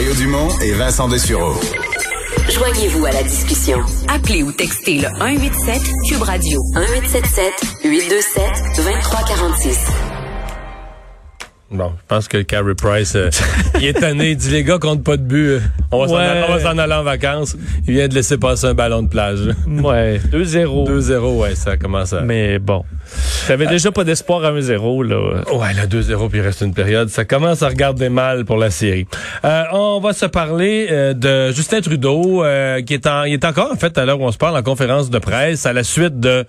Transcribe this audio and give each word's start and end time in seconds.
Mario 0.00 0.14
Dumont 0.14 0.48
et 0.62 0.72
Vincent 0.72 1.08
Dessureau. 1.08 1.52
Joignez-vous 2.50 3.04
à 3.04 3.10
la 3.12 3.22
discussion. 3.22 3.80
Appelez 4.08 4.42
ou 4.42 4.50
textez 4.50 4.94
le 4.94 5.08
187 5.08 5.82
Cube 6.08 6.22
Radio 6.22 6.58
1877 6.74 7.52
827 7.84 8.42
2346. 8.78 9.78
Bon, 11.72 11.92
je 11.98 12.02
pense 12.08 12.28
que 12.28 12.38
Carey 12.38 12.74
Price, 12.74 13.14
euh, 13.14 13.28
il 13.78 13.88
est 13.88 13.92
tanné. 13.92 14.30
Il 14.30 14.36
dit, 14.38 14.48
les 14.50 14.64
gars 14.64 14.78
comptent 14.78 15.04
pas 15.04 15.18
de 15.18 15.22
but. 15.22 15.46
euh, 15.48 15.60
On 15.92 16.00
va 16.00 16.08
s'en 16.08 16.14
Ouais. 16.16 16.22
aller- 16.24 16.46
on 16.48 16.52
va 16.56 16.60
s'en 16.62 16.78
aller 16.78 16.94
en 16.94 17.02
vacances. 17.02 17.56
Il 17.86 17.92
vient 17.94 18.08
de 18.08 18.14
laisser 18.14 18.38
passer 18.38 18.68
un 18.68 18.74
ballon 18.74 19.02
de 19.02 19.08
plage. 19.08 19.40
Ouais, 19.68 20.18
2-0. 20.32 20.86
2-0, 20.86 21.40
ouais, 21.42 21.54
ça 21.54 21.76
commence 21.76 22.14
à... 22.14 22.22
Mais 22.22 22.58
bon. 22.58 22.84
T'avais 23.46 23.66
déjà 23.66 23.90
pas 23.90 24.04
d'espoir 24.04 24.44
à 24.44 24.52
1-0, 24.52 25.04
là. 25.06 25.42
Ouais, 25.52 25.72
là, 25.74 25.86
2-0, 25.86 26.28
puis 26.28 26.38
il 26.38 26.42
reste 26.42 26.60
une 26.60 26.74
période. 26.74 27.08
Ça 27.08 27.24
commence 27.24 27.62
à 27.62 27.68
regarder 27.68 28.08
mal 28.08 28.44
pour 28.44 28.56
la 28.56 28.70
série. 28.70 29.06
Euh, 29.44 29.62
on 29.72 30.00
va 30.00 30.12
se 30.12 30.26
parler 30.26 30.86
euh, 30.90 31.14
de 31.14 31.52
Justin 31.52 31.80
Trudeau, 31.80 32.44
euh, 32.44 32.80
qui 32.82 32.94
est, 32.94 33.06
en, 33.06 33.24
il 33.24 33.34
est 33.34 33.44
encore, 33.44 33.70
en 33.72 33.76
fait, 33.76 33.96
à 33.98 34.04
l'heure 34.04 34.20
où 34.20 34.24
on 34.24 34.32
se 34.32 34.38
parle, 34.38 34.56
en 34.56 34.62
conférence 34.62 35.10
de 35.10 35.18
presse, 35.18 35.66
à 35.66 35.72
la 35.72 35.82
suite 35.84 36.20
de 36.20 36.44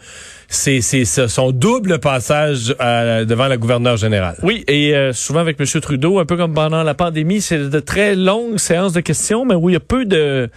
ses, 0.47 0.81
ses- 0.81 1.05
son 1.05 1.51
double 1.51 1.99
passage 1.99 2.75
euh, 2.81 3.25
devant 3.25 3.47
la 3.47 3.57
gouverneure 3.57 3.97
générale. 3.97 4.35
Oui, 4.43 4.63
et 4.67 4.93
euh, 4.95 5.13
souvent 5.13 5.39
avec 5.39 5.59
M. 5.59 5.65
Trudeau, 5.81 6.19
un 6.19 6.25
peu 6.25 6.35
comme 6.37 6.53
pendant 6.53 6.83
la 6.83 6.93
pandémie, 6.93 7.41
c'est 7.41 7.69
de 7.69 7.79
très 7.79 8.15
longues 8.15 8.57
séances 8.57 8.93
de 8.93 8.99
questions, 9.01 9.45
mais 9.45 9.55
où 9.55 9.69
il 9.69 9.73
y 9.73 9.77
a 9.77 9.79
peu 9.79 10.05
de 10.05 10.49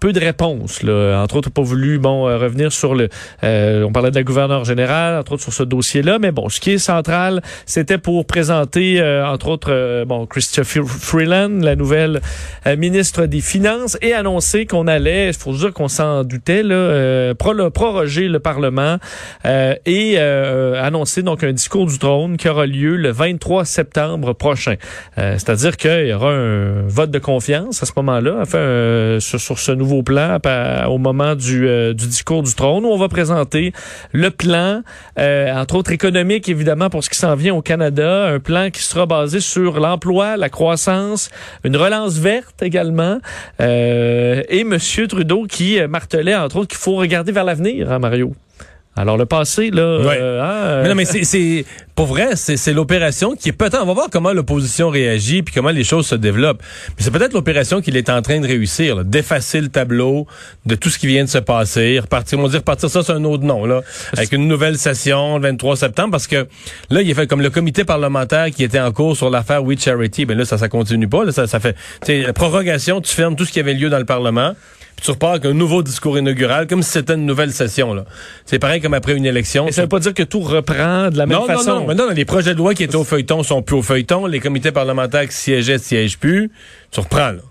peu 0.00 0.12
de 0.12 0.20
réponses. 0.20 0.82
Là. 0.82 1.20
Entre 1.22 1.36
autres, 1.36 1.50
pas 1.50 1.62
voulu 1.62 1.98
bon 1.98 2.28
euh, 2.28 2.38
revenir 2.38 2.72
sur 2.72 2.94
le... 2.94 3.08
euh, 3.44 3.82
on 3.84 3.92
parlait 3.92 4.10
de 4.10 4.14
la 4.16 4.22
gouverneure 4.22 4.64
générale, 4.64 5.18
entre 5.18 5.32
autres 5.32 5.42
sur 5.42 5.52
ce 5.52 5.62
dossier-là, 5.62 6.18
mais 6.20 6.30
bon, 6.32 6.48
ce 6.48 6.60
qui 6.60 6.72
est 6.72 6.78
central, 6.78 7.42
c'était 7.66 7.98
pour 7.98 8.26
présenter, 8.26 9.00
euh, 9.00 9.26
entre 9.26 9.48
autres, 9.48 9.72
euh, 9.72 10.04
bon, 10.04 10.26
Christopher 10.26 10.84
Freeland, 10.86 11.60
la 11.62 11.74
nouvelle 11.76 12.20
euh, 12.66 12.76
ministre 12.76 13.26
des 13.26 13.40
Finances, 13.40 13.96
et 14.02 14.12
annoncer 14.12 14.66
qu'on 14.66 14.86
allait, 14.86 15.28
il 15.28 15.34
faut 15.34 15.52
dire 15.52 15.72
qu'on 15.72 15.88
s'en 15.88 16.22
doutait, 16.24 16.62
là, 16.62 17.34
pro- 17.34 17.70
proroger 17.70 18.28
le 18.28 18.38
Parlement 18.38 18.98
et 19.44 20.18
annoncer 20.18 21.22
donc 21.22 21.42
un 21.44 21.52
discours 21.52 21.86
du 21.86 21.98
trône 21.98 22.36
qui 22.36 22.48
aura 22.48 22.66
lieu 22.66 22.96
le 22.96 23.10
23 23.10 23.64
septembre 23.64 24.32
prochain. 24.32 24.74
C'est-à-dire 25.16 25.76
qu'il 25.76 26.06
y 26.06 26.12
aura 26.12 26.32
un 26.32 26.82
vote 26.86 27.10
de 27.10 27.18
confiance 27.18 27.82
à 27.82 27.86
ce 27.86 27.92
moment-là, 27.96 28.36
enfin, 28.40 29.18
sur 29.20 29.58
ce 29.58 29.72
nouveau 29.72 29.87
au 29.92 30.98
moment 30.98 31.34
du, 31.34 31.66
euh, 31.66 31.94
du 31.94 32.06
discours 32.06 32.42
du 32.42 32.54
trône 32.54 32.84
où 32.84 32.88
on 32.88 32.96
va 32.96 33.08
présenter 33.08 33.72
le 34.12 34.30
plan, 34.30 34.82
euh, 35.18 35.52
entre 35.54 35.76
autres 35.76 35.92
économique 35.92 36.48
évidemment 36.48 36.90
pour 36.90 37.04
ce 37.04 37.10
qui 37.10 37.18
s'en 37.18 37.34
vient 37.34 37.54
au 37.54 37.62
Canada, 37.62 38.26
un 38.26 38.40
plan 38.40 38.70
qui 38.70 38.82
sera 38.82 39.06
basé 39.06 39.40
sur 39.40 39.80
l'emploi, 39.80 40.36
la 40.36 40.48
croissance, 40.48 41.30
une 41.64 41.76
relance 41.76 42.18
verte 42.18 42.62
également, 42.62 43.18
euh, 43.60 44.42
et 44.48 44.64
Monsieur 44.64 45.06
Trudeau 45.06 45.44
qui 45.44 45.78
martelait 45.88 46.36
entre 46.36 46.56
autres 46.56 46.68
qu'il 46.68 46.78
faut 46.78 46.96
regarder 46.96 47.32
vers 47.32 47.44
l'avenir, 47.44 47.90
hein, 47.92 47.98
Mario? 47.98 48.34
Alors 48.98 49.16
le 49.16 49.26
passé 49.26 49.70
là, 49.70 50.00
Ouais. 50.00 50.18
euh, 50.20 50.42
hein, 50.42 50.50
euh, 50.50 50.82
Mais 50.82 50.88
non, 50.88 50.94
mais 50.96 51.04
c'est- 51.04 51.24
c'est 51.24 51.64
pour 51.94 52.06
vrai, 52.06 52.30
c'est 52.36 52.56
c'est 52.56 52.72
l'opération 52.72 53.34
qui 53.36 53.48
est 53.48 53.52
peut-être. 53.52 53.80
On 53.82 53.86
va 53.86 53.92
voir 53.94 54.08
comment 54.10 54.32
l'opposition 54.32 54.88
réagit 54.90 55.42
puis 55.42 55.54
comment 55.54 55.70
les 55.70 55.84
choses 55.84 56.06
se 56.06 56.14
développent. 56.14 56.62
Mais 56.96 57.04
c'est 57.04 57.10
peut-être 57.10 57.32
l'opération 57.32 57.80
qu'il 57.80 57.96
est 57.96 58.10
en 58.10 58.22
train 58.22 58.40
de 58.40 58.46
réussir, 58.46 58.96
là, 58.96 59.04
d'effacer 59.04 59.60
le 59.60 59.68
tableau 59.68 60.26
de 60.66 60.74
tout 60.74 60.90
ce 60.90 60.98
qui 60.98 61.06
vient 61.06 61.24
de 61.24 61.28
se 61.28 61.38
passer, 61.38 61.98
repartir. 62.00 62.38
On 62.38 62.42
va 62.42 62.48
dire 62.48 62.58
repartir 62.60 62.90
ça, 62.90 63.02
c'est 63.02 63.12
un 63.12 63.24
autre 63.24 63.44
nom 63.44 63.64
là, 63.66 63.82
avec 64.16 64.32
une 64.32 64.48
nouvelle 64.48 64.78
session 64.78 65.36
le 65.38 65.42
23 65.42 65.76
septembre, 65.76 66.10
parce 66.10 66.26
que 66.26 66.46
là, 66.90 67.00
il 67.02 67.08
est 67.10 67.14
fait 67.14 67.26
comme 67.26 67.40
le 67.42 67.50
comité 67.50 67.84
parlementaire 67.84 68.46
qui 68.50 68.64
était 68.64 68.80
en 68.80 68.90
cours 68.92 69.16
sur 69.16 69.30
l'affaire 69.30 69.62
We 69.64 69.78
Charity. 69.80 70.24
Ben 70.24 70.36
là, 70.36 70.44
ça, 70.44 70.58
ça 70.58 70.68
continue 70.68 71.08
pas. 71.08 71.24
Là, 71.24 71.32
ça, 71.32 71.46
ça 71.46 71.60
fait, 71.60 71.76
prorogation, 72.32 73.00
tu 73.00 73.14
fermes 73.14 73.36
tout 73.36 73.44
ce 73.44 73.52
qui 73.52 73.60
avait 73.60 73.74
lieu 73.74 73.90
dans 73.90 73.98
le 73.98 74.04
Parlement. 74.04 74.54
Puis 74.98 75.04
tu 75.04 75.12
repars 75.12 75.30
avec 75.30 75.44
un 75.44 75.52
nouveau 75.54 75.84
discours 75.84 76.18
inaugural, 76.18 76.66
comme 76.66 76.82
si 76.82 76.90
c'était 76.90 77.14
une 77.14 77.24
nouvelle 77.24 77.52
session. 77.52 77.94
là. 77.94 78.04
C'est 78.46 78.58
pareil 78.58 78.80
comme 78.80 78.94
après 78.94 79.14
une 79.14 79.26
élection. 79.26 79.66
mais 79.66 79.70
ça 79.70 79.82
veut 79.82 79.88
pas 79.88 80.00
dire 80.00 80.12
que 80.12 80.24
tout 80.24 80.40
reprend 80.40 81.08
de 81.08 81.16
la 81.16 81.24
même 81.26 81.38
Non, 81.38 81.46
façon. 81.46 81.70
non, 81.70 81.80
non. 81.82 81.86
Maintenant, 81.86 82.08
les 82.12 82.24
projets 82.24 82.52
de 82.52 82.58
loi 82.58 82.74
qui 82.74 82.82
étaient 82.82 82.96
au 82.96 83.04
feuilleton 83.04 83.44
sont 83.44 83.62
plus 83.62 83.76
au 83.76 83.82
feuilleton. 83.82 84.26
Les 84.26 84.40
comités 84.40 84.72
parlementaires 84.72 85.28
qui 85.28 85.36
siégeaient 85.36 85.78
siègent 85.78 86.18
plus. 86.18 86.50
Tu 86.90 86.98
reprends, 86.98 87.30
là. 87.30 87.42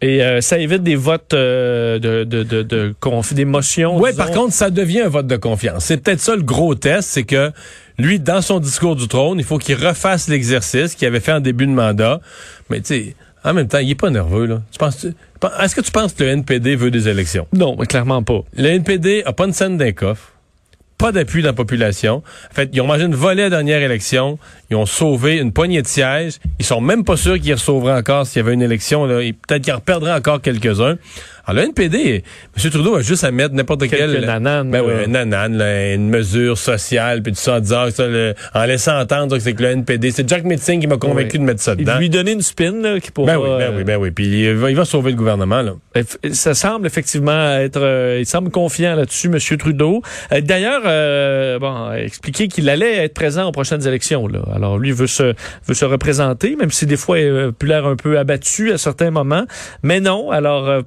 Et 0.00 0.22
euh, 0.22 0.40
ça 0.40 0.58
évite 0.58 0.84
des 0.84 0.94
votes 0.94 1.34
euh, 1.34 1.98
de, 1.98 2.22
de, 2.22 2.44
de, 2.44 2.62
de 2.62 2.94
conf- 3.00 3.34
des 3.34 3.44
motions. 3.44 3.98
Oui, 4.00 4.10
par 4.16 4.30
contre, 4.30 4.52
ça 4.52 4.70
devient 4.70 5.00
un 5.00 5.08
vote 5.08 5.26
de 5.26 5.36
confiance. 5.36 5.86
C'est 5.86 5.96
peut-être 5.96 6.20
ça 6.20 6.36
le 6.36 6.42
gros 6.42 6.76
test, 6.76 7.08
c'est 7.08 7.22
que 7.24 7.50
lui, 7.98 8.20
dans 8.20 8.42
son 8.42 8.60
discours 8.60 8.94
du 8.94 9.08
trône, 9.08 9.38
il 9.40 9.44
faut 9.44 9.58
qu'il 9.58 9.74
refasse 9.74 10.28
l'exercice 10.28 10.94
qu'il 10.94 11.08
avait 11.08 11.18
fait 11.20 11.32
en 11.32 11.40
début 11.40 11.66
de 11.66 11.72
mandat. 11.72 12.20
Mais 12.70 12.80
tu 12.80 12.86
sais, 12.86 13.16
en 13.44 13.54
même 13.54 13.68
temps, 13.68 13.78
il 13.78 13.90
est 13.90 13.94
pas 13.94 14.10
nerveux, 14.10 14.46
là. 14.46 14.62
Tu 14.70 14.78
penses, 14.78 15.06
est-ce 15.60 15.74
que 15.74 15.80
tu 15.80 15.90
penses 15.90 16.12
que 16.12 16.22
le 16.22 16.30
NPD 16.30 16.76
veut 16.76 16.90
des 16.90 17.08
élections? 17.08 17.46
Non, 17.52 17.76
mais 17.78 17.86
clairement 17.86 18.22
pas. 18.22 18.40
Le 18.56 18.68
NPD 18.68 19.22
a 19.24 19.32
pas 19.32 19.46
une 19.46 19.52
scène 19.52 19.76
d'un 19.76 19.92
coffre, 19.92 20.32
pas 20.98 21.10
d'appui 21.10 21.42
dans 21.42 21.48
la 21.48 21.52
population. 21.52 22.22
En 22.50 22.54
fait, 22.54 22.70
ils 22.72 22.80
ont 22.80 22.86
mangé 22.86 23.04
une 23.04 23.16
volée 23.16 23.42
à 23.42 23.46
la 23.46 23.50
dernière 23.50 23.82
élection. 23.82 24.38
Ils 24.70 24.76
ont 24.76 24.86
sauvé 24.86 25.38
une 25.38 25.52
poignée 25.52 25.82
de 25.82 25.88
sièges. 25.88 26.34
Ils 26.60 26.64
sont 26.64 26.80
même 26.80 27.02
pas 27.04 27.16
sûrs 27.16 27.40
qu'ils 27.40 27.54
ressauveraient 27.54 27.98
encore 27.98 28.24
s'il 28.24 28.38
y 28.38 28.44
avait 28.44 28.54
une 28.54 28.62
élection. 28.62 29.04
Là. 29.04 29.16
Peut-être 29.16 29.62
qu'ils 29.62 29.72
en 29.72 29.76
reperdraient 29.76 30.14
encore 30.14 30.40
quelques-uns. 30.40 30.98
Alors, 31.46 31.62
le 31.62 31.68
NPD, 31.68 32.22
M. 32.62 32.70
Trudeau 32.70 32.96
a 32.96 33.02
juste 33.02 33.24
à 33.24 33.30
mettre 33.30 33.54
n'importe 33.54 33.80
Quelques 33.88 33.96
quel... 34.12 34.24
nananes, 34.24 34.70
Ben 34.70 34.80
oui, 34.82 34.92
là. 34.94 35.02
un 35.04 35.06
nanane, 35.08 35.56
là, 35.56 35.92
une 35.94 36.08
mesure 36.08 36.56
sociale, 36.58 37.22
puis 37.22 37.32
tout 37.32 37.38
ça, 37.40 37.56
en 37.56 37.60
disant 37.60 37.84
que 37.86 37.90
ça, 37.90 38.06
le- 38.06 38.34
en 38.54 38.64
laissant 38.64 38.98
entendre 39.00 39.36
que 39.36 39.42
c'est 39.42 39.52
que 39.54 39.62
le 39.62 39.70
NPD... 39.70 40.10
C'est 40.12 40.28
Jack 40.28 40.44
Metzing 40.44 40.80
qui 40.80 40.86
m'a 40.86 40.96
convaincu 40.98 41.30
Oui. 41.34 41.38
de 41.40 41.44
mettre 41.44 41.60
ça 41.60 41.74
dedans. 41.74 41.94
de 41.94 41.98
lui 41.98 42.10
donner 42.10 42.32
une 42.32 42.42
spin 42.42 42.72
là, 42.80 43.00
qui 43.00 43.10
pourra... 43.10 43.32
Ben 43.32 43.38
oui, 43.38 43.48
ben 43.58 43.60
euh, 43.60 43.76
oui, 43.76 43.84
ben 43.84 43.96
oui. 43.96 44.10
Puis 44.12 44.26
il 44.44 44.54
va, 44.54 44.70
il 44.70 44.76
va 44.76 44.84
sauver 44.84 45.10
le 45.10 45.16
gouvernement, 45.16 45.62
là. 45.62 45.72
Ça 46.32 46.54
semble 46.54 46.86
effectivement 46.86 47.50
être, 47.58 47.80
euh, 47.80 48.18
il 48.20 48.26
semble 48.26 48.50
confiant 48.50 48.94
là-dessus, 48.94 49.28
Monsieur 49.28 49.56
Trudeau. 49.56 50.02
Euh, 50.32 50.40
D'ailleurs, 50.40 50.82
euh, 50.86 51.58
bon, 51.58 51.88
euh, 51.90 51.94
expliquer 51.96 52.48
qu'il 52.48 52.68
allait 52.68 53.04
être 53.04 53.14
présent 53.14 53.46
aux 53.48 53.52
prochaines 53.52 53.86
élections. 53.86 54.26
Là. 54.28 54.40
Alors 54.54 54.78
lui 54.78 54.92
veut 54.92 55.06
se 55.06 55.34
veut 55.66 55.74
se 55.74 55.84
représenter, 55.84 56.56
même 56.56 56.70
si 56.70 56.86
des 56.86 56.96
fois 56.96 57.18
il 57.18 57.36
a 57.36 57.52
pu 57.52 57.66
l'air 57.66 57.86
un 57.86 57.96
peu 57.96 58.18
abattu 58.18 58.72
à 58.72 58.78
certains 58.78 59.10
moments. 59.10 59.44
Mais 59.82 60.00
non, 60.00 60.30
alors 60.30 60.68
euh, 60.68 60.82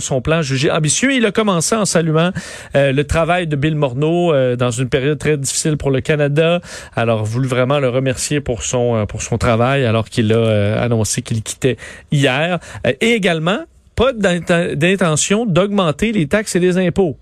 son 0.00 0.20
plan 0.20 0.42
jugé 0.42 0.70
ambitieux. 0.70 1.12
Il 1.12 1.26
a 1.26 1.32
commencé 1.32 1.74
en 1.74 1.84
saluant 1.84 2.32
euh, 2.74 2.92
le 2.92 3.04
travail 3.04 3.46
de 3.46 3.56
Bill 3.56 3.74
Morneau 3.76 4.32
euh, 4.32 4.56
dans 4.56 4.70
une 4.70 4.88
période 4.88 5.18
très 5.18 5.36
difficile 5.36 5.76
pour 5.76 5.90
le 5.90 6.00
Canada. 6.00 6.60
Alors 6.96 7.24
voulu 7.24 7.48
vraiment 7.48 7.78
le 7.78 7.88
remercier 7.88 8.40
pour 8.40 8.62
son 8.62 8.96
euh, 8.96 9.04
pour 9.06 9.22
son 9.22 9.38
travail, 9.38 9.84
alors 9.84 10.08
qu'il 10.08 10.32
a 10.32 10.80
annoncé 10.80 11.22
qu'il 11.22 11.42
quittait 11.42 11.76
hier. 12.10 12.58
Et 13.00 13.12
également 13.12 13.60
pas 13.94 14.12
d'int- 14.12 14.74
d'intention 14.74 15.46
d'augmenter 15.46 16.12
les 16.12 16.26
taxes 16.28 16.54
et 16.56 16.60
les 16.60 16.78
impôts 16.78 17.16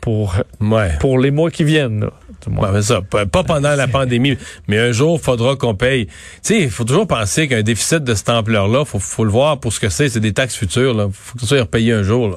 pour, 0.00 0.36
Ouais. 0.60 0.92
pour 1.00 1.18
les 1.18 1.30
mois 1.30 1.50
qui 1.50 1.64
viennent. 1.64 2.00
là. 2.00 2.10
Ouais, 2.46 2.82
ça, 2.82 3.02
pas 3.02 3.26
pas 3.26 3.42
pendant 3.42 3.74
la 3.74 3.88
pandémie, 3.88 4.38
mais 4.68 4.78
un 4.78 4.92
jour, 4.92 5.20
faudra 5.20 5.56
qu'on 5.56 5.74
paye. 5.74 6.06
Tu 6.06 6.12
sais, 6.42 6.58
il 6.62 6.70
faut 6.70 6.84
toujours 6.84 7.06
penser 7.06 7.48
qu'un 7.48 7.62
déficit 7.62 8.04
de 8.04 8.14
cette 8.14 8.30
ampleur-là, 8.30 8.84
faut, 8.84 9.00
faut 9.00 9.24
le 9.24 9.30
voir 9.30 9.58
pour 9.58 9.72
ce 9.72 9.80
que 9.80 9.88
c'est. 9.88 10.08
C'est 10.08 10.20
des 10.20 10.32
taxes 10.32 10.54
futures. 10.54 10.94
Là. 10.94 11.08
faut 11.12 11.34
que 11.34 11.40
ça 11.40 11.46
soit 11.48 11.60
repayé 11.60 11.92
un 11.92 12.04
jour. 12.04 12.28
Là. 12.28 12.36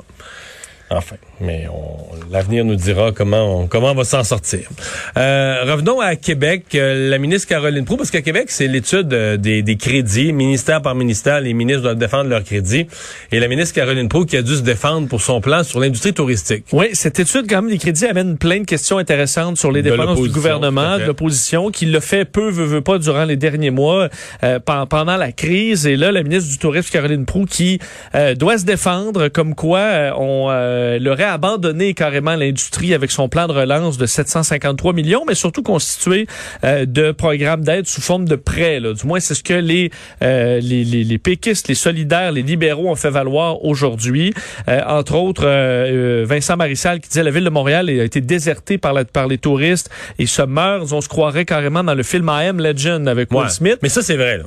Enfin, 0.94 1.16
mais 1.40 1.66
on- 1.74 2.32
l'avenir 2.32 2.66
nous 2.66 2.76
dira 2.76 3.12
comment 3.12 3.62
on, 3.62 3.68
comment 3.68 3.92
on 3.92 3.96
va 3.96 4.04
s'en 4.04 4.24
sortir. 4.24 4.70
Euh, 5.18 5.64
revenons 5.66 6.00
à 6.00 6.16
Québec. 6.16 6.66
Euh, 6.76 7.10
la 7.10 7.18
ministre 7.18 7.48
Caroline 7.48 7.86
Proux, 7.86 7.98
parce 7.98 8.12
qu'à 8.12 8.22
Québec, 8.22 8.46
c'est 8.50 8.68
l'étude 8.68 9.12
euh, 9.14 9.38
des, 9.38 9.62
des 9.64 9.78
crédits, 9.78 10.34
ministère 10.34 10.82
par 10.82 10.94
ministère, 10.96 11.40
les 11.42 11.54
ministres 11.54 11.82
doivent 11.84 11.98
défendre 11.98 12.30
leurs 12.30 12.44
crédits. 12.44 12.88
Et 13.32 13.40
la 13.40 13.48
ministre 13.48 13.74
Caroline 13.76 14.10
Proux 14.10 14.26
qui 14.26 14.36
a 14.38 14.42
dû 14.42 14.56
se 14.56 14.62
défendre 14.62 15.08
pour 15.08 15.22
son 15.22 15.40
plan 15.42 15.64
sur 15.64 15.80
l'industrie 15.80 16.14
touristique. 16.14 16.66
Oui, 16.74 16.88
cette 16.94 17.20
étude, 17.20 17.46
quand 17.50 17.62
même, 17.62 17.72
des 17.72 17.78
crédits 17.78 18.06
amène 18.06 18.38
plein 18.38 18.60
de 18.60 18.66
questions 18.66 18.98
intéressantes 18.98 19.58
sur 19.58 19.72
les 19.72 19.82
dépenses 19.92 20.18
du 20.22 20.30
gouvernement, 20.34 20.98
de 20.98 21.04
l'opposition, 21.08 21.70
qui 21.72 21.86
le 21.86 22.00
fait 22.02 22.26
peu, 22.26 22.50
veut, 22.50 22.66
veut 22.66 22.82
pas, 22.82 22.98
durant 22.98 23.24
les 23.24 23.38
derniers 23.38 23.72
mois, 23.72 24.10
euh, 24.44 24.60
pen- 24.60 24.86
pendant 24.90 25.16
la 25.18 25.32
crise. 25.32 25.88
Et 25.88 25.96
là, 25.96 26.12
la 26.12 26.24
ministre 26.24 26.50
du 26.52 26.58
Tourisme, 26.58 26.90
Caroline 26.92 27.26
Proux, 27.26 27.46
qui 27.46 27.80
euh, 28.16 28.36
doit 28.36 28.58
se 28.58 28.66
défendre, 28.66 29.30
comme 29.30 29.56
quoi 29.56 29.80
euh, 29.80 30.12
on 30.18 30.50
euh, 30.82 31.00
l'aurait 31.00 31.24
abandonné 31.24 31.94
carrément 31.94 32.36
l'industrie 32.36 32.94
avec 32.94 33.12
son 33.12 33.30
plan 33.30 33.48
de 33.48 33.54
relance 33.54 33.98
de 33.98 34.06
753 34.06 34.94
millions, 34.94 35.24
mais 35.28 35.36
surtout 35.36 35.62
constitué 35.64 36.28
euh, 36.64 36.86
de 36.86 37.12
programmes 37.12 37.64
d'aide 37.64 37.88
sous 37.88 38.02
forme 38.02 38.28
de 38.28 38.36
prêts. 38.36 38.80
Là. 38.80 38.94
Du 38.94 39.06
moins, 39.06 39.20
c'est 39.20 39.36
ce 39.36 39.44
que 39.44 39.54
les, 39.54 39.92
euh, 40.24 40.60
les, 40.60 40.84
les, 40.84 41.04
les 41.04 41.18
péquistes, 41.18 41.68
les 41.68 41.76
solidaires, 41.76 42.32
les 42.32 42.42
libéraux 42.42 42.90
ont 42.90 42.96
fait 42.96 43.10
valoir 43.10 43.64
aujourd'hui. 43.64 44.34
Euh, 44.68 44.82
entre 44.88 45.16
autres, 45.16 45.44
euh, 45.46 46.26
Vincent 46.28 46.58
Marissal 46.58 47.00
qui 47.00 47.10
disait 47.10 47.24
la 47.24 47.32
ville 47.32 47.44
de 47.46 47.50
Montréal 47.50 47.90
a 47.90 48.04
été 48.04 48.22
désertée 48.22 48.78
par, 48.78 48.94
la, 48.94 49.06
par 49.06 49.28
les 49.28 49.38
touristes 49.38 49.90
et 50.20 50.26
se 50.26 50.42
meurt. 50.42 50.92
On 50.92 51.02
se 51.02 51.10
croirait 51.10 51.46
carrément 51.46 51.84
dans 51.84 51.96
le 51.96 52.04
film 52.04 52.30
I 52.34 52.48
Am 52.48 52.60
Legend 52.60 53.08
avec 53.08 53.32
Will 53.32 53.42
Ouais. 53.44 53.50
Smith. 53.50 53.78
Mais 53.82 53.90
ça, 53.90 54.02
c'est 54.02 54.18
vrai. 54.18 54.38
Là. 54.40 54.44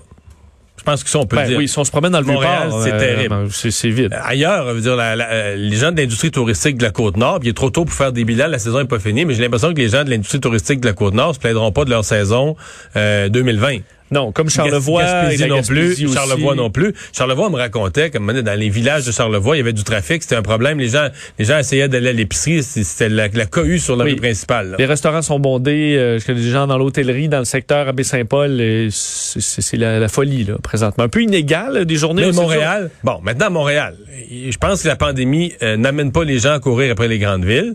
Je 0.77 0.83
pense 0.83 1.05
que 1.05 1.09
ça, 1.09 1.19
on 1.21 1.25
peut 1.27 1.37
Ben 1.37 1.47
dire. 1.47 1.57
oui, 1.59 1.69
si 1.69 1.79
on 1.79 1.85
se 1.85 1.91
promène 1.91 2.13
dans 2.13 2.21
le 2.21 2.27
Montréal, 2.27 2.69
c'est 2.83 2.93
euh, 2.93 2.99
terrible. 2.99 3.29
ben, 3.29 3.47
c'est 3.51 3.71
c'est 3.71 3.89
vide. 3.91 4.15
Ailleurs, 4.25 4.67
je 4.69 4.73
veux 4.75 4.81
dire, 4.81 4.97
la- 4.97 5.15
la- 5.17 5.55
les 5.57 5.77
gens 5.77 5.93
de 5.93 6.01
l'industrie 6.01 6.31
touristique 6.33 6.77
de 6.79 6.83
la 6.83 6.91
Côte-Nord, 6.91 7.39
il 7.43 7.49
est 7.49 7.57
trop 7.57 7.71
tôt 7.71 7.85
pour 7.85 7.95
faire 7.95 8.13
des 8.13 8.25
bilans, 8.25 8.49
la 8.49 8.59
saison 8.59 8.79
n'est 8.81 8.85
pas 8.85 8.99
finie, 8.99 9.25
mais 9.25 9.35
j'ai 9.35 9.43
l'impression 9.43 9.73
que 9.73 9.79
les 9.81 9.89
gens 9.89 10.05
de 10.05 10.11
l'industrie 10.11 10.41
touristique 10.41 10.81
de 10.81 10.87
la 10.87 10.93
Côte-Nord 10.93 11.37
se 11.37 11.41
plaindront 11.41 11.71
pas 11.73 11.85
de 11.85 11.91
leur 11.91 12.05
saison 12.05 12.57
euh, 12.97 13.29
2020. 13.29 13.79
Non, 14.11 14.33
comme 14.33 14.51
Charlevoix, 14.51 15.33
et 15.33 15.47
non 15.47 15.63
plus. 15.63 15.97
Charlevoix 16.13 16.55
non 16.55 16.71
plus. 16.71 16.95
Charlevoix 17.13 17.49
me 17.51 17.57
racontait 17.57 18.11
comme 18.11 18.31
dans 18.33 18.59
les 18.59 18.69
villages 18.69 19.07
de 19.07 19.13
Charlevoix, 19.13 19.57
il 19.57 19.61
y 19.61 19.63
avait 19.63 19.73
du 19.73 19.83
trafic, 19.83 20.23
c'était 20.23 20.37
un 20.37 20.43
problème. 20.43 20.79
Les 20.79 20.89
gens, 20.89 21.09
les 21.39 21.45
gens 21.47 21.59
essayaient 21.59 21.89
d'aller 21.89 22.11
à 22.11 22.13
l'épicerie, 22.13 22.63
c'était 22.63 23.09
la, 23.09 23.29
la 23.29 23.47
cohue 23.47 23.79
sur 23.79 23.97
la 23.97 24.05
Oui. 24.05 24.11
rue 24.13 24.17
principale. 24.17 24.71
là. 24.73 24.77
Les 24.79 24.85
restaurants 24.85 25.23
sont 25.23 25.39
bondés, 25.41 25.97
euh, 25.97 26.19
je 26.19 26.27
connais 26.27 26.43
des 26.43 26.51
gens 26.51 26.67
dans 26.67 26.77
l'hôtellerie, 26.79 27.29
dans 27.29 27.39
le 27.39 27.45
secteur 27.47 27.89
Abbé 27.89 28.05
Saint-Paul, 28.05 28.61
c'est 28.91 29.77
la, 29.79 29.99
la 29.99 30.09
folie 30.09 30.45
là 30.45 30.57
présentement. 30.63 31.05
Un 31.05 31.09
peu 31.09 31.23
inégal, 31.23 31.77
euh, 31.79 31.85
des 31.85 31.97
journées. 31.97 32.27
Mais 32.27 32.33
Montréal, 32.33 32.91
bon, 33.03 33.21
maintenant 33.23 33.51
Montréal, 33.51 33.97
je 34.31 34.57
pense 34.59 34.83
que 34.83 34.89
la 34.89 34.97
pandémie 34.97 35.55
euh, 35.63 35.77
n'amène 35.77 36.13
pas 36.13 36.25
les 36.25 36.39
gens 36.39 36.53
à 36.53 36.61
courir 36.61 36.93
après 36.93 37.09
les 37.09 37.19
grandes 37.19 37.45
villes. 37.45 37.75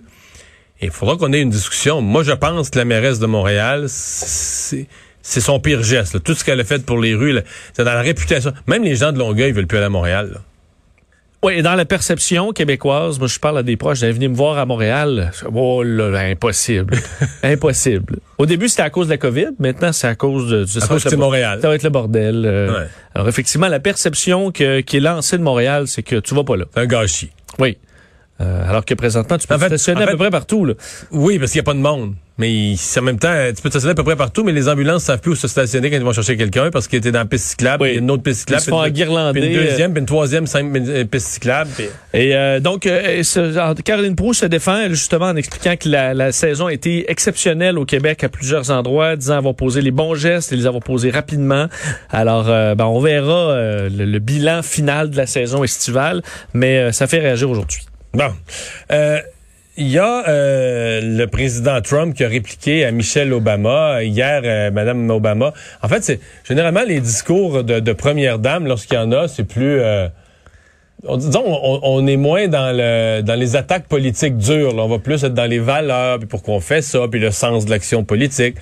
Il 0.82 0.92
faudra 0.92 1.18
qu'on 1.18 1.34
ait 1.34 1.42
une 1.42 1.50
discussion. 1.50 2.02
Moi, 2.02 2.24
je 2.24 2.32
pense 2.32 2.70
que 2.70 2.78
la 2.78 2.86
mairesse 2.86 3.20
de 3.20 3.26
Montréal, 3.26 3.86
c'est 3.90 4.88
c'est 5.22 5.42
son 5.42 5.60
pire 5.60 5.84
geste. 5.84 6.14
là. 6.14 6.20
Tout 6.20 6.34
ce 6.34 6.44
qu'elle 6.44 6.60
a 6.60 6.64
fait 6.64 6.86
pour 6.86 7.00
les 7.00 7.14
rues, 7.16 7.38
c'est 7.74 7.84
dans 7.84 7.94
la 7.94 8.02
réputation. 8.02 8.54
Même 8.68 8.84
les 8.84 8.96
gens 8.96 9.12
de 9.12 9.20
Longueuil 9.20 9.52
veulent 9.52 9.68
plus 9.68 9.78
aller 9.78 9.88
à 9.88 9.90
Montréal. 9.90 10.32
là. 10.34 10.40
Oui, 11.42 11.54
et 11.56 11.62
dans 11.62 11.76
la 11.76 11.86
perception 11.86 12.52
québécoise, 12.52 13.18
moi 13.18 13.30
je 13.30 13.40
parle 13.40 13.60
à 13.60 13.64
des 13.64 13.78
proches, 13.78 14.02
d'aller 14.02 14.12
venir 14.12 14.30
me 14.30 14.36
voir 14.36 14.58
à 14.58 14.66
Montréal. 14.66 15.32
Oh 15.56 15.84
là, 15.84 16.10
là, 16.10 16.20
impossible. 16.20 16.98
impossible. 17.44 18.18
Au 18.38 18.46
début, 18.46 18.68
c'était 18.68 18.82
à 18.82 18.90
cause 18.90 19.08
de 19.08 19.12
la 19.14 19.18
COVID. 19.18 19.48
Maintenant, 19.58 19.94
c'est 19.94 20.08
à 20.08 20.16
cause 20.16 20.50
de... 20.50 20.66
ça 20.66 20.84
À 20.84 20.88
cause 20.90 21.06
bo- 21.06 21.18
Montréal. 21.18 21.60
Ça 21.62 21.70
va 21.70 21.76
être 21.76 21.84
le 21.84 21.90
bordel. 21.90 22.44
euh. 22.46 22.74
Ouais. 22.82 22.88
Alors 23.16 23.30
effectivement, 23.30 23.70
la 23.70 23.80
perception 23.80 24.52
que, 24.52 24.82
qui 24.82 24.98
est 24.98 25.00
lancée 25.00 25.38
de 25.38 25.44
Montréal, 25.44 25.88
c'est 25.88 26.04
que 26.04 26.18
tu 26.18 26.36
vas 26.36 26.44
pas 26.44 26.58
là. 26.58 26.66
Un 26.76 26.86
gâchis. 26.86 27.32
Oui. 27.58 27.78
Euh, 28.42 28.70
alors 28.70 28.86
que 28.86 28.94
présentement, 28.94 29.38
tu 29.38 29.48
peux 29.48 29.56
En 29.56 29.58
te 29.58 29.64
fait- 29.64 29.78
stationner 29.78 30.04
en 30.04 30.08
à 30.08 30.12
peu 30.12 30.18
près 30.18 30.30
partout. 30.30 30.64
Là. 30.66 30.74
Oui, 31.12 31.38
parce 31.40 31.52
qu'il 31.52 31.60
n'y 31.60 31.64
a 31.64 31.70
pas 31.70 31.74
de 31.74 31.80
monde. 31.80 32.14
Mais 32.38 32.76
en 32.98 33.02
même 33.02 33.20
temps, 33.20 33.34
tu 33.54 33.62
peux 33.62 33.68
te 33.68 33.74
stationner 33.74 33.92
à 33.92 33.96
peu 33.96 34.04
près 34.06 34.16
partout, 34.16 34.46
mais 34.46 34.54
les 34.54 34.70
ambulances 34.70 35.04
savent 35.04 35.20
plus 35.20 35.32
où 35.32 35.36
se 35.36 35.50
stationner 35.50 35.90
quand 35.92 35.98
ils 35.98 36.04
vont 36.04 36.14
chercher 36.14 36.38
quelqu'un 36.38 36.72
parce 36.72 36.88
qu'il 36.88 36.98
était 37.00 37.12
dans 37.12 37.20
la 37.20 37.26
piste 37.26 37.44
cyclable, 37.50 37.84
Oui. 37.84 37.90
a 37.90 37.94
une 37.96 38.10
autre 38.10 38.24
piste 38.24 38.38
Ils 38.38 38.40
cyclable, 38.44 38.62
se 38.64 38.70
font 38.70 38.82
puis 38.84 39.02
une- 39.04 39.32
puis 39.34 39.46
une 39.46 39.54
deuxième, 39.66 39.92
puis 39.92 40.00
une 40.00 40.06
troisième 40.06 40.48
cinq- 40.48 40.74
euh, 40.74 41.04
piste 41.04 41.28
cyclable. 41.28 41.70
puis- 41.76 41.90
Et 42.14 42.34
euh, 42.38 42.62
donc, 42.62 42.86
euh, 42.86 43.24
ce- 43.24 43.82
Caroline 43.82 44.16
Proust 44.16 44.40
se 44.40 44.46
défend 44.46 44.88
justement 44.88 45.26
en 45.26 45.36
expliquant 45.36 45.76
que 45.76 45.90
la, 45.90 46.14
la 46.14 46.32
saison 46.32 46.68
a 46.68 46.74
été 46.74 47.12
exceptionnelle 47.12 47.78
au 47.78 47.84
Québec 47.84 48.24
à 48.24 48.30
plusieurs 48.30 48.72
endroits, 48.72 49.18
disant 49.18 49.36
avoir 49.36 49.56
posé 49.56 49.82
les 49.82 49.92
bons 49.92 50.16
gestes 50.16 50.54
et 50.54 50.56
les 50.56 50.66
avoir 50.66 50.82
posés 50.82 51.10
rapidement. 51.10 51.68
Alors, 52.10 52.46
euh, 52.48 52.74
ben, 52.74 52.86
on 52.86 53.02
verra 53.02 53.52
euh, 53.52 53.90
le, 53.90 54.06
le 54.06 54.20
bilan 54.20 54.62
final 54.64 55.10
de 55.10 55.18
la 55.18 55.28
saison 55.28 55.62
estivale, 55.66 56.22
mais 56.54 56.78
euh, 56.80 56.92
ça 56.94 57.06
fait 57.06 57.20
réagir 57.20 57.50
aujourd'hui. 57.50 57.82
Bon. 58.14 58.32
Euh, 58.92 59.20
il 59.78 59.88
y 59.88 59.98
a 59.98 60.28
euh, 60.28 61.00
le 61.02 61.26
président 61.28 61.80
Trump 61.82 62.14
qui 62.16 62.24
a 62.24 62.28
répliqué 62.28 62.84
à 62.84 62.92
Michelle 62.92 63.32
Obama 63.32 64.04
hier, 64.04 64.42
euh, 64.44 64.72
Madame 64.72 65.10
Obama. 65.10 65.54
En 65.82 65.88
fait, 65.88 66.04
c'est 66.04 66.20
généralement 66.44 66.84
les 66.86 67.00
discours 67.00 67.64
de, 67.64 67.80
de 67.80 67.94
première 67.94 68.40
dame, 68.40 68.68
lorsqu'il 68.68 68.96
y 68.96 69.00
en 69.00 69.12
a, 69.12 69.28
c'est 69.28 69.46
plus. 69.46 69.80
euh, 69.80 70.10
on, 71.08 71.18
disons, 71.18 71.44
on, 71.46 71.80
on 71.84 72.08
est 72.08 72.18
moins 72.18 72.48
dans 72.48 72.76
le 72.76 73.22
dans 73.22 73.36
les 73.40 73.56
attaques 73.56 73.88
politiques 73.88 74.38
dures. 74.38 74.76
là. 74.76 74.84
On 74.84 74.88
va 74.90 75.00
plus 75.00 75.24
être 75.24 75.34
dans 75.34 75.46
les 75.50 75.60
valeurs, 75.60 76.20
puis 76.20 76.28
pourquoi 76.28 76.56
on 76.56 76.60
fait 76.60 76.82
ça, 76.82 77.00
puis 77.10 77.20
le 77.20 77.32
sens 77.32 77.66
de 77.66 77.70
l'action 77.70 78.04
politique. 78.04 78.56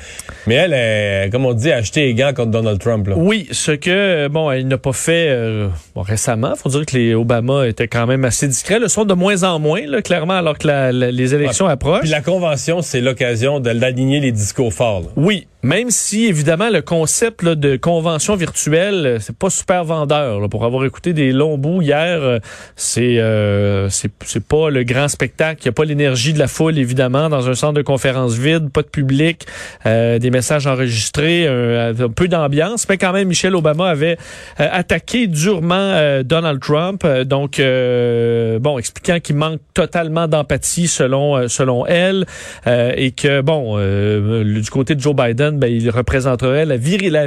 Mais 0.45 0.55
elle, 0.55 0.73
est, 0.73 1.29
comme 1.31 1.45
on 1.45 1.53
dit, 1.53 1.71
a 1.71 1.77
acheté 1.77 2.01
les 2.05 2.13
gants 2.13 2.33
contre 2.33 2.51
Donald 2.51 2.79
Trump. 2.79 3.07
Là. 3.07 3.15
Oui, 3.17 3.47
ce 3.51 3.71
que, 3.71 4.27
bon, 4.27 4.51
elle 4.51 4.67
n'a 4.67 4.77
pas 4.77 4.93
fait 4.93 5.27
euh, 5.29 5.67
bon, 5.95 6.01
récemment. 6.01 6.53
faut 6.55 6.69
dire 6.69 6.85
que 6.85 6.95
les 6.95 7.13
Obama 7.15 7.67
étaient 7.67 7.87
quand 7.87 8.05
même 8.07 8.23
assez 8.25 8.47
discrets. 8.47 8.79
Le 8.79 8.87
sont 8.87 9.05
de 9.05 9.13
moins 9.13 9.43
en 9.43 9.59
moins, 9.59 9.81
là, 9.85 10.01
clairement, 10.01 10.33
alors 10.37 10.57
que 10.57 10.67
la- 10.67 10.91
la- 10.91 11.11
les 11.11 11.33
élections 11.35 11.67
approchent. 11.67 12.01
Puis 12.01 12.09
la 12.09 12.21
convention, 12.21 12.81
c'est 12.81 13.01
l'occasion 13.01 13.59
d'aligner 13.59 14.19
les 14.19 14.31
discours 14.31 14.73
forts. 14.73 15.01
là. 15.01 15.07
Oui, 15.15 15.47
même 15.67 15.89
si 15.91 16.25
évidemment 16.27 16.69
le 16.69 16.81
concept 16.81 17.43
là, 17.43 17.53
de 17.55 17.75
convention 17.75 18.37
virtuelle, 18.37 19.05
euh, 19.05 19.17
c'est 19.19 19.35
pas 19.35 19.49
super 19.49 19.83
vendeur. 19.83 20.39
là. 20.39 20.47
Pour 20.47 20.63
avoir 20.63 20.85
écouté 20.85 21.11
des 21.11 21.33
longs 21.33 21.57
bouts 21.57 21.81
hier, 21.81 22.19
euh, 22.21 22.39
c'est 22.77 23.19
euh, 23.19 23.89
c'est 23.89 24.43
pas 24.47 24.69
le 24.69 24.83
grand 24.83 25.09
spectacle. 25.09 25.61
Il 25.63 25.65
y 25.65 25.69
a 25.69 25.73
pas 25.73 25.83
l'énergie 25.83 26.31
de 26.31 26.39
la 26.39 26.47
foule 26.47 26.77
évidemment 26.77 27.27
dans 27.27 27.49
un 27.49 27.53
centre 27.53 27.73
de 27.73 27.81
conférence 27.81 28.35
vide, 28.35 28.69
pas 28.71 28.81
de 28.81 28.87
public, 28.87 29.45
euh, 29.85 30.19
des 30.19 30.31
messages 30.31 30.67
enregistrés, 30.67 31.47
un, 31.47 31.89
un 31.99 32.09
peu 32.09 32.29
d'ambiance. 32.29 32.87
Mais 32.87 32.97
quand 32.97 33.11
même, 33.11 33.27
Michelle 33.27 33.55
Obama 33.55 33.89
avait 33.89 34.17
euh, 34.61 34.69
attaqué 34.71 35.27
durement 35.27 35.75
euh, 35.75 36.23
Donald 36.23 36.61
Trump. 36.61 37.01
Euh, 37.03 37.25
donc 37.25 37.59
euh, 37.59 38.57
bon, 38.59 38.77
expliquant 38.79 39.19
qu'il 39.19 39.35
manque 39.35 39.59
totalement 39.73 40.29
d'empathie 40.29 40.87
selon 40.87 41.35
euh, 41.35 41.47
selon 41.49 41.85
elle 41.85 42.25
euh, 42.67 42.93
et 42.95 43.11
que 43.11 43.41
bon 43.41 43.75
euh, 43.77 44.45
du 44.45 44.69
côté 44.69 44.95
de 44.95 45.01
Joe 45.01 45.13
Biden, 45.13 45.56
ben, 45.57 45.67
il 45.67 45.89
représenterait 45.89 46.65
la, 46.65 46.77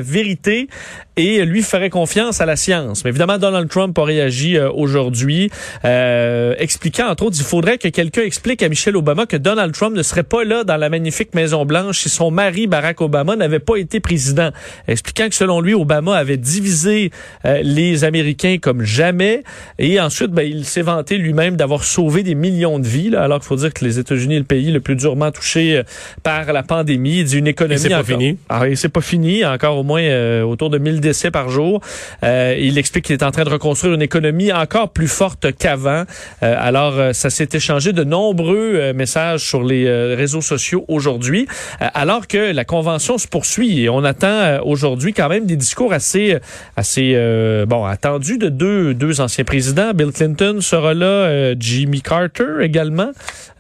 vérité 0.01 0.69
et 1.17 1.45
lui 1.45 1.63
ferait 1.63 1.91
confiance 1.91 2.41
à 2.41 2.47
la 2.47 2.57
science. 2.57 3.05
Mais 3.05 3.11
évidemment, 3.11 3.39
Donald 3.39 3.69
Trump 3.69 3.99
a 3.99 4.05
réagi 4.05 4.57
euh, 4.57 4.71
aujourd'hui, 4.71 5.51
euh, 5.85 6.55
expliquant 6.59 7.09
entre 7.09 7.25
autres, 7.25 7.37
il 7.39 7.45
faudrait 7.45 7.79
que 7.79 7.89
quelqu'un 7.89 8.23
explique 8.23 8.63
à 8.63 8.69
Michelle 8.69 8.97
Obama 8.97 9.27
que 9.27 9.37
Donald 9.37 9.73
Trump 9.75 9.97
ne 9.97 10.03
serait 10.03 10.23
pas 10.23 10.45
là 10.45 10.65
dans 10.65 10.77
la 10.77 10.89
magnifique 10.89 11.35
Maison 11.35 11.65
Blanche 11.65 12.01
si 12.01 12.09
son 12.09 12.31
mari 12.31 12.67
Barack 12.67 13.01
Obama 13.01 13.37
n'avait 13.37 13.59
pas 13.59 13.77
été 13.77 14.01
président, 14.01 14.51
expliquant 14.89 15.29
que 15.29 15.35
selon 15.35 15.61
lui, 15.61 15.75
Obama 15.75 16.17
avait 16.17 16.37
divisé 16.37 17.11
euh, 17.45 17.61
les 17.63 18.05
Américains 18.05 18.59
comme 18.61 18.83
jamais. 18.83 19.43
Et 19.79 20.01
ensuite, 20.01 20.31
ben, 20.31 20.43
il 20.43 20.65
s'est 20.65 20.83
vanté 20.83 21.19
lui-même 21.19 21.57
d'avoir 21.57 21.85
sauvé 21.85 22.23
des 22.23 22.35
millions 22.35 22.79
de 22.79 22.87
vies, 22.87 23.11
là, 23.11 23.23
alors 23.23 23.39
qu'il 23.39 23.49
faut 23.49 23.57
dire 23.57 23.73
que 23.73 23.85
les 23.85 23.99
États-Unis 23.99 24.37
est 24.37 24.41
le 24.41 24.45
pays 24.45 24.71
le 24.71 24.81
plus 24.81 24.97
durement 24.97 25.31
touché 25.31 25.79
euh, 25.79 25.83
par 26.23 26.53
la 26.53 26.63
pandémie. 26.63 27.19
Il 27.19 27.25
dit 27.25 27.39
une 27.39 27.47
économie. 27.47 27.81
Fini. 28.13 28.39
Ah, 28.49 28.69
et 28.69 28.77
c'est 28.77 28.89
pas 28.89 29.01
fini. 29.01 29.45
Encore 29.45 29.79
au 29.79 29.83
moins 29.83 30.03
euh, 30.03 30.43
autour 30.43 30.71
de 30.71 30.79
1000 30.79 31.01
décès 31.01 31.31
par 31.31 31.49
jour. 31.49 31.81
Euh, 32.23 32.57
il 32.59 32.79
explique 32.79 33.07
qu'il 33.07 33.15
est 33.15 33.23
en 33.23 33.31
train 33.31 33.45
de 33.45 33.51
reconstruire 33.51 33.95
une 33.95 34.03
économie 34.03 34.53
encore 34.53 34.91
plus 34.91 35.09
forte 35.09 35.53
qu'avant. 35.57 36.05
Euh, 36.43 36.55
alors, 36.59 36.99
euh, 36.99 37.13
ça 37.13 37.31
s'est 37.31 37.49
échangé 37.53 37.93
de 37.93 38.05
nombreux 38.05 38.73
euh, 38.75 38.93
messages 38.93 39.45
sur 39.45 39.63
les 39.63 39.87
euh, 39.87 40.15
réseaux 40.17 40.41
sociaux 40.41 40.85
aujourd'hui, 40.89 41.47
alors 41.81 42.27
que 42.27 42.53
la 42.53 42.65
convention 42.65 43.19
se 43.19 43.27
poursuit 43.27 43.83
et 43.83 43.89
on 43.89 44.05
attend 44.05 44.61
aujourd'hui 44.65 45.13
quand 45.13 45.29
même 45.29 45.47
des 45.47 45.57
discours 45.57 45.93
assez, 45.93 46.39
assez 46.77 47.13
euh, 47.15 47.67
bon 47.67 47.85
attendus 47.85 48.39
de 48.39 48.49
deux, 48.49 48.95
deux 48.95 49.21
anciens 49.21 49.45
présidents. 49.45 49.93
Bill 49.95 50.13
Clinton 50.13 50.59
sera 50.61 50.95
là, 50.95 51.07
euh, 51.07 51.55
Jimmy 51.59 52.03
Carter 52.03 52.61
également, 52.61 53.11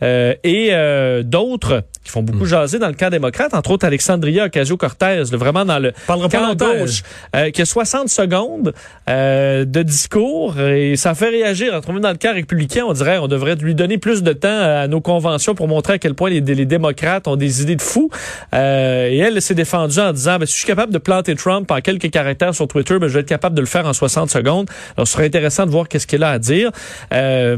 euh, 0.02 0.34
et 0.44 0.68
euh, 0.72 1.22
d'autres 1.22 1.84
qui 2.04 2.10
font 2.10 2.22
beaucoup 2.22 2.46
jaser 2.46 2.78
dans 2.78 2.88
le 2.88 2.94
camp 2.94 3.10
démocrate, 3.10 3.52
entre 3.52 3.72
autres 3.72 3.86
Alexandria 3.86 4.39
Ocasio-Cortez, 4.44 5.24
là, 5.30 5.36
vraiment 5.36 5.64
dans 5.64 5.78
le 5.78 5.92
camp 6.06 6.54
gauche, 6.54 7.02
euh, 7.36 7.50
qui 7.50 7.62
a 7.62 7.64
60 7.64 8.08
secondes 8.08 8.72
euh, 9.08 9.64
de 9.64 9.82
discours 9.82 10.58
et 10.60 10.96
ça 10.96 11.14
fait 11.14 11.28
réagir. 11.28 11.74
Entre 11.74 11.92
nous, 11.92 12.00
dans 12.00 12.10
le 12.10 12.16
camp 12.16 12.34
républicain, 12.34 12.84
on 12.86 12.92
dirait 12.92 13.18
on 13.18 13.28
devrait 13.28 13.56
lui 13.56 13.74
donner 13.74 13.98
plus 13.98 14.22
de 14.22 14.32
temps 14.32 14.48
à 14.48 14.86
nos 14.88 15.00
conventions 15.00 15.54
pour 15.54 15.68
montrer 15.68 15.94
à 15.94 15.98
quel 15.98 16.14
point 16.14 16.30
les, 16.30 16.40
les 16.40 16.66
démocrates 16.66 17.28
ont 17.28 17.36
des 17.36 17.62
idées 17.62 17.76
de 17.76 17.82
fous. 17.82 18.10
Euh, 18.54 19.08
et 19.08 19.18
elle 19.18 19.40
s'est 19.42 19.54
défendue 19.54 19.98
en 19.98 20.12
disant, 20.12 20.38
ben, 20.38 20.46
si 20.46 20.52
je 20.52 20.58
suis 20.58 20.66
capable 20.66 20.92
de 20.92 20.98
planter 20.98 21.34
Trump 21.34 21.70
en 21.70 21.80
quelques 21.80 22.10
caractères 22.10 22.54
sur 22.54 22.68
Twitter, 22.68 22.98
ben, 22.98 23.08
je 23.08 23.14
vais 23.14 23.20
être 23.20 23.28
capable 23.28 23.54
de 23.54 23.60
le 23.60 23.66
faire 23.66 23.86
en 23.86 23.92
60 23.92 24.30
secondes. 24.30 24.68
Alors, 24.96 25.06
ce 25.06 25.14
serait 25.14 25.26
intéressant 25.26 25.66
de 25.66 25.70
voir 25.70 25.88
qu'est-ce 25.88 26.06
qu'elle 26.06 26.22
a 26.22 26.30
à 26.30 26.38
dire. 26.38 26.70
Euh, 27.12 27.56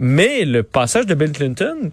mais 0.00 0.44
le 0.44 0.62
passage 0.62 1.06
de 1.06 1.14
Bill 1.14 1.32
Clinton, 1.32 1.90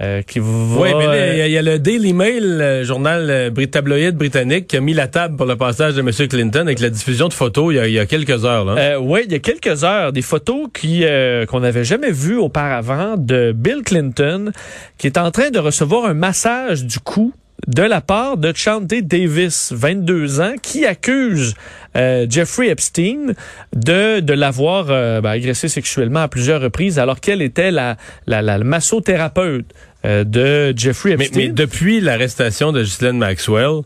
euh, 0.00 0.22
qui 0.22 0.38
va... 0.38 0.46
Oui, 0.46 0.90
mais 0.96 1.06
là, 1.06 1.32
il 1.32 1.38
y, 1.38 1.40
euh, 1.40 1.44
a- 1.44 1.46
il 1.46 1.52
y 1.52 1.58
a 1.58 1.62
le 1.62 1.78
Daily 1.78 2.12
Mail, 2.12 2.58
le 2.58 2.82
journal 2.84 3.26
euh, 3.30 3.66
tabloïd 3.66 4.14
britannique, 4.16 4.66
qui 4.68 4.76
a 4.76 4.80
mis 4.80 4.92
la 4.94 5.06
table 5.08 5.36
pour 5.36 5.46
le 5.46 5.56
passage 5.56 5.94
de 5.94 6.00
M. 6.00 6.10
Clinton 6.28 6.60
avec 6.60 6.80
la 6.80 6.90
diffusion 6.90 7.28
de 7.28 7.32
photos 7.32 7.72
il 7.72 7.76
y 7.76 7.80
a, 7.80 7.86
il 7.86 7.92
y 7.94 7.98
a 7.98 8.06
quelques 8.06 8.44
heures. 8.44 8.66
Euh, 8.76 8.98
oui, 8.98 9.20
il 9.26 9.32
y 9.32 9.34
a 9.34 9.38
quelques 9.38 9.84
heures, 9.84 10.12
des 10.12 10.22
photos 10.22 10.68
qui 10.74 11.04
euh, 11.04 11.46
qu'on 11.46 11.60
n'avait 11.60 11.84
jamais 11.84 12.10
vues 12.10 12.36
auparavant 12.38 13.14
de 13.16 13.52
Bill 13.56 13.82
Clinton, 13.84 14.52
qui 14.98 15.06
est 15.06 15.18
en 15.18 15.30
train 15.30 15.50
de 15.50 15.58
recevoir 15.58 16.04
un 16.06 16.14
massage 16.14 16.84
du 16.84 16.98
cou 16.98 17.32
de 17.66 17.82
la 17.82 18.00
part 18.00 18.36
de 18.36 18.52
Chante 18.54 18.86
Davis, 18.86 19.72
22 19.74 20.40
ans, 20.40 20.54
qui 20.62 20.86
accuse 20.86 21.54
euh, 21.96 22.26
Jeffrey 22.28 22.68
Epstein 22.68 23.34
de, 23.74 24.20
de 24.20 24.32
l'avoir 24.34 24.86
euh, 24.90 25.20
ben, 25.20 25.30
agressé 25.30 25.68
sexuellement 25.68 26.20
à 26.20 26.28
plusieurs 26.28 26.60
reprises, 26.60 26.98
alors 26.98 27.20
qu'elle 27.20 27.42
était 27.42 27.70
la, 27.70 27.96
la, 28.26 28.42
la 28.42 28.58
massothérapeute 28.58 29.66
euh, 30.04 30.24
de 30.24 30.74
Jeffrey 30.76 31.12
Epstein. 31.12 31.40
mais 31.40 31.48
depuis 31.48 32.00
l'arrestation 32.00 32.72
de 32.72 32.82
Ghislaine 32.82 33.18
Maxwell, 33.18 33.82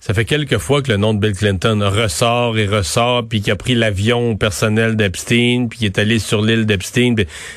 ça 0.00 0.12
fait 0.12 0.26
quelques 0.26 0.58
fois 0.58 0.82
que 0.82 0.90
le 0.90 0.98
nom 0.98 1.14
de 1.14 1.18
Bill 1.18 1.34
Clinton 1.34 1.80
ressort 1.82 2.58
et 2.58 2.66
ressort, 2.66 3.26
puis 3.26 3.40
qu'il 3.40 3.52
a 3.52 3.56
pris 3.56 3.74
l'avion 3.74 4.36
personnel 4.36 4.96
d'Epstein, 4.96 5.68
puis 5.70 5.78
qu'il 5.78 5.86
est 5.86 5.98
allé 5.98 6.18
sur 6.18 6.42
l'île 6.42 6.66
d'Epstein. 6.66 7.14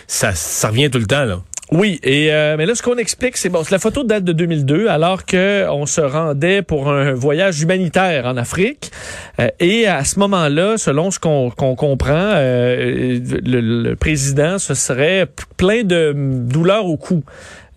Ça, 0.08 0.34
ça 0.34 0.70
revient 0.70 0.90
tout 0.90 1.00
le 1.00 1.08
temps, 1.08 1.26
là. 1.26 1.42
Oui, 1.70 2.00
et 2.02 2.32
euh, 2.32 2.56
mais 2.58 2.66
là 2.66 2.76
ce 2.76 2.82
qu'on 2.82 2.96
explique 2.96 3.36
c'est 3.36 3.50
bon, 3.50 3.62
la 3.70 3.78
photo 3.78 4.06
date 4.06 4.24
de 4.24 4.32
2002 4.32 4.88
alors 4.88 5.26
que 5.26 5.68
on 5.70 5.86
se 5.86 6.00
rendait 6.00 6.62
pour 6.62 6.90
un 6.90 7.14
voyage 7.14 7.62
humanitaire 7.62 8.26
en 8.26 8.38
Afrique 8.38 8.92
Euh, 9.40 9.50
et 9.60 9.86
à 9.86 10.04
ce 10.04 10.18
moment-là, 10.20 10.78
selon 10.78 11.12
ce 11.12 11.20
qu'on 11.20 11.52
comprend, 11.52 12.32
euh, 12.36 13.20
le, 13.46 13.60
le 13.62 13.96
président 13.96 14.58
ce 14.58 14.74
serait 14.74 15.28
plein 15.58 15.84
de 15.84 16.14
douleurs 16.16 16.88
au 16.88 16.98
cou. 16.98 17.24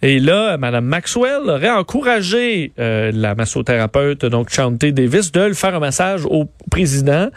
Et 0.03 0.19
là, 0.19 0.57
Mme 0.57 0.87
Maxwell 0.87 1.43
aurait 1.47 1.71
encouragé 1.71 2.73
euh, 2.79 3.13
la 3.15 3.35
massothérapeute, 3.35 4.25
donc 4.25 4.51
Chantée 4.51 4.93
Davis, 4.93 5.31
de 5.31 5.43
le 5.43 5.55
faire 5.55 5.75
un 5.75 5.81
massage 5.81 6.25
au 6.25 6.47
président, 6.71 7.29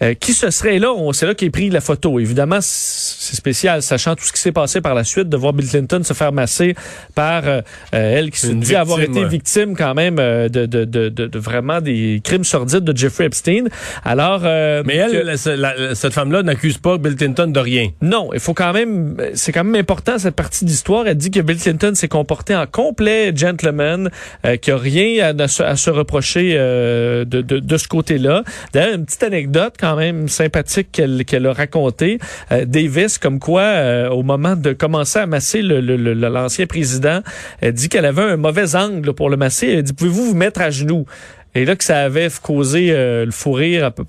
euh, 0.00 0.14
qui 0.14 0.32
se 0.32 0.50
serait 0.50 0.78
là, 0.78 0.94
c'est 1.12 1.26
là 1.26 1.34
qu'est 1.34 1.50
pris 1.50 1.68
la 1.68 1.82
photo. 1.82 2.18
Évidemment, 2.18 2.60
c'est 2.62 3.36
spécial, 3.36 3.82
sachant 3.82 4.14
tout 4.14 4.24
ce 4.24 4.32
qui 4.32 4.40
s'est 4.40 4.52
passé 4.52 4.80
par 4.80 4.94
la 4.94 5.04
suite, 5.04 5.28
de 5.28 5.36
voir 5.36 5.52
Bill 5.52 5.68
Clinton 5.68 6.02
se 6.02 6.14
faire 6.14 6.32
masser 6.32 6.74
par 7.14 7.42
euh, 7.46 7.60
elle 7.90 8.30
qui 8.30 8.40
se 8.40 8.52
dit 8.52 8.74
avoir 8.74 9.00
été 9.00 9.24
victime 9.26 9.76
quand 9.76 9.94
même 9.94 10.16
de, 10.16 10.48
de, 10.48 10.84
de, 10.84 11.08
de, 11.08 11.38
vraiment 11.38 11.80
des 11.80 12.22
crimes 12.24 12.44
sordides 12.44 12.84
de 12.84 12.96
Jeffrey 12.96 13.26
Epstein. 13.26 13.64
Alors, 14.04 14.42
mais 14.42 14.96
elle, 14.96 15.36
cette 15.36 16.12
femme-là 16.12 16.42
n'accuse 16.42 16.78
pas 16.78 16.96
Bill 16.96 17.16
Clinton 17.16 17.48
de 17.48 17.60
rien. 17.60 17.90
Non, 18.00 18.30
il 18.32 18.40
faut 18.40 18.54
quand 18.54 18.72
même, 18.72 19.16
c'est 19.34 19.52
quand 19.52 19.64
même 19.64 19.78
important 19.78 20.18
cette 20.18 20.36
partie 20.36 20.64
d'histoire. 20.64 21.06
Elle 21.06 21.16
dit 21.16 21.30
que 21.30 21.40
Bill 21.40 21.58
Clinton 21.58 21.92
s'est 21.98 22.08
comporté 22.08 22.54
en 22.54 22.66
complet 22.66 23.32
gentleman, 23.34 24.10
euh, 24.44 24.56
qui 24.56 24.70
a 24.70 24.76
rien 24.76 25.38
à, 25.38 25.48
se 25.48 25.90
reprocher 25.90 26.54
euh, 26.56 27.24
de, 27.24 27.40
de, 27.40 27.58
de, 27.58 27.76
ce 27.76 27.88
côté-là. 27.88 28.42
D'ailleurs, 28.72 28.94
une 28.94 29.04
petite 29.04 29.22
anecdote 29.22 29.74
quand 29.78 29.96
même 29.96 30.28
sympathique 30.28 30.88
qu'elle 30.92 31.24
qu'elle 31.24 31.46
a 31.46 31.52
racontée. 31.52 32.18
Euh, 32.52 32.64
Davis, 32.64 33.18
comme 33.18 33.38
quoi, 33.38 33.62
euh, 33.62 34.08
au 34.08 34.22
moment 34.22 34.56
de 34.56 34.72
commencer 34.72 35.18
à 35.18 35.26
masser 35.26 35.62
l'ancien 35.62 36.64
le, 36.64 36.68
président, 36.68 37.20
elle 37.60 37.72
dit 37.72 37.88
qu'elle 37.88 38.06
avait 38.06 38.22
un 38.22 38.36
mauvais 38.36 38.76
angle 38.76 39.12
pour 39.12 39.30
le 39.30 39.36
masser. 39.36 39.68
Elle 39.68 39.82
dit, 39.82 39.92
pouvez-vous 39.92 40.26
vous 40.26 40.36
mettre 40.36 40.60
à 40.60 40.70
genoux? 40.70 41.06
Et 41.54 41.64
là 41.64 41.76
que 41.76 41.84
ça 41.84 42.00
avait 42.00 42.28
causé 42.42 42.92
le 42.92 43.30
fou 43.30 43.52
rire 43.52 43.86
à 43.86 43.90
peu, 43.90 44.04